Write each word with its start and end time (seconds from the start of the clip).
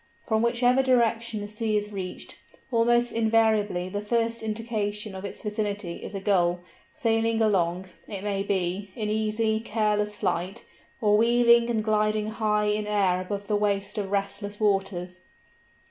From 0.25 0.41
whichever 0.41 0.81
direction 0.81 1.41
the 1.41 1.47
sea 1.47 1.77
is 1.77 1.91
reached, 1.93 2.35
almost 2.71 3.13
invariably 3.13 3.87
the 3.87 4.01
first 4.01 4.41
indication 4.41 5.13
of 5.13 5.23
its 5.25 5.43
vicinity 5.43 5.97
is 6.03 6.15
a 6.15 6.19
Gull, 6.19 6.61
sailing 6.91 7.39
along, 7.39 7.87
it 8.07 8.23
may 8.23 8.41
be, 8.41 8.91
in 8.95 9.09
easy, 9.11 9.59
careless 9.59 10.15
flight, 10.15 10.65
or 11.01 11.17
wheeling 11.19 11.69
and 11.69 11.83
gliding 11.83 12.31
high 12.31 12.65
in 12.65 12.87
air 12.87 13.21
above 13.21 13.45
the 13.45 13.55
waste 13.55 13.99
of 13.99 14.09
restless 14.09 14.59
waters. 14.59 15.21